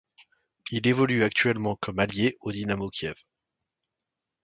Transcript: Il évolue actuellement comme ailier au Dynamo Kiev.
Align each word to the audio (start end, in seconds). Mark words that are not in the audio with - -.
Il 0.71 0.87
évolue 0.87 1.21
actuellement 1.21 1.75
comme 1.79 1.99
ailier 1.99 2.35
au 2.41 2.51
Dynamo 2.51 2.89
Kiev. 2.89 3.23